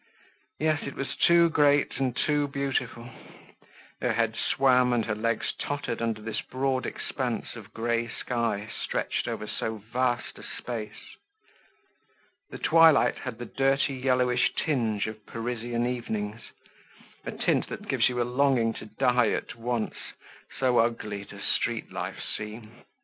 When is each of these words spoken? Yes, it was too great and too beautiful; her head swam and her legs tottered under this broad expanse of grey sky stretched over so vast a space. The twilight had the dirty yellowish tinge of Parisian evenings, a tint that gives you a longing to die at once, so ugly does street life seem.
Yes, 0.59 0.81
it 0.87 0.95
was 0.95 1.15
too 1.15 1.49
great 1.51 1.99
and 1.99 2.15
too 2.15 2.47
beautiful; 2.47 3.11
her 4.01 4.13
head 4.13 4.35
swam 4.35 4.93
and 4.93 5.05
her 5.05 5.13
legs 5.13 5.53
tottered 5.59 6.01
under 6.01 6.23
this 6.23 6.41
broad 6.41 6.87
expanse 6.87 7.55
of 7.55 7.71
grey 7.71 8.07
sky 8.07 8.67
stretched 8.83 9.27
over 9.27 9.45
so 9.45 9.75
vast 9.77 10.39
a 10.39 10.43
space. 10.57 11.17
The 12.49 12.57
twilight 12.57 13.19
had 13.19 13.37
the 13.37 13.45
dirty 13.45 13.93
yellowish 13.93 14.51
tinge 14.55 15.05
of 15.05 15.23
Parisian 15.27 15.85
evenings, 15.85 16.41
a 17.23 17.31
tint 17.31 17.67
that 17.67 17.87
gives 17.87 18.09
you 18.09 18.19
a 18.23 18.25
longing 18.25 18.73
to 18.81 18.87
die 18.87 19.29
at 19.29 19.53
once, 19.53 19.97
so 20.59 20.79
ugly 20.79 21.25
does 21.25 21.43
street 21.43 21.91
life 21.91 22.17
seem. 22.35 22.71